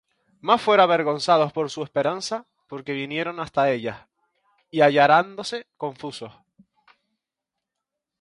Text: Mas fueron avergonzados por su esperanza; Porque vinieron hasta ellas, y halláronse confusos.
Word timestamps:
Mas 0.47 0.59
fueron 0.63 0.83
avergonzados 0.85 1.53
por 1.53 1.69
su 1.69 1.83
esperanza; 1.83 2.47
Porque 2.67 2.91
vinieron 2.93 3.39
hasta 3.39 3.69
ellas, 3.69 3.97
y 4.71 4.81
halláronse 4.81 5.67
confusos. 5.77 6.33